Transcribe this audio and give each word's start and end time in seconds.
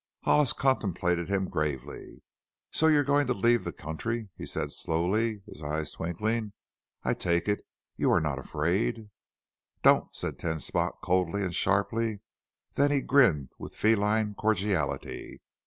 Hollis 0.23 0.51
contemplated 0.51 1.29
him 1.29 1.47
gravely. 1.47 2.23
"So 2.71 2.87
you're 2.87 3.03
going 3.03 3.27
to 3.27 3.35
leave 3.35 3.63
the 3.63 3.71
country?" 3.71 4.29
he 4.35 4.47
said 4.47 4.71
slowly, 4.71 5.43
his 5.45 5.61
eyes 5.61 5.91
twinkling. 5.91 6.53
"I 7.03 7.13
take 7.13 7.47
it 7.47 7.61
you 7.97 8.09
are 8.11 8.19
not 8.19 8.39
afraid" 8.39 9.11
"Don't!" 9.83 10.07
said 10.15 10.39
Ten 10.39 10.59
Spot 10.59 10.95
coldly 11.03 11.43
and 11.43 11.53
sharply. 11.53 12.21
Then 12.73 12.89
he 12.89 13.01
grinned 13.01 13.51
with 13.59 13.75
feline 13.75 14.33
cordiality. 14.33 15.43